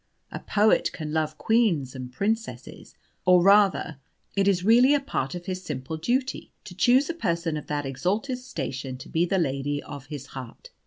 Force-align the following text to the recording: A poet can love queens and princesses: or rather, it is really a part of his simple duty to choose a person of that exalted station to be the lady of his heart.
A 0.31 0.39
poet 0.39 0.91
can 0.93 1.13
love 1.13 1.37
queens 1.37 1.93
and 1.93 2.11
princesses: 2.11 2.95
or 3.23 3.43
rather, 3.43 3.99
it 4.35 4.47
is 4.47 4.63
really 4.65 4.95
a 4.95 4.99
part 4.99 5.35
of 5.35 5.45
his 5.45 5.63
simple 5.63 5.95
duty 5.95 6.51
to 6.63 6.73
choose 6.73 7.07
a 7.07 7.13
person 7.13 7.55
of 7.55 7.67
that 7.67 7.85
exalted 7.85 8.39
station 8.39 8.97
to 8.97 9.07
be 9.09 9.25
the 9.27 9.37
lady 9.37 9.79
of 9.83 10.07
his 10.07 10.25
heart. 10.33 10.71